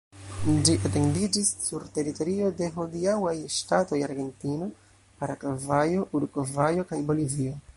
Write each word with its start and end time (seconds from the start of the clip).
Ĝi 0.67 0.75
etendiĝis 0.87 1.51
sur 1.65 1.83
teritorio 1.97 2.47
de 2.61 2.69
hodiaŭaj 2.77 3.35
ŝtatoj 3.57 4.01
Argentino, 4.09 4.71
Paragvajo, 5.21 6.09
Urugvajo 6.21 6.89
kaj 6.95 7.01
Bolivio. 7.13 7.59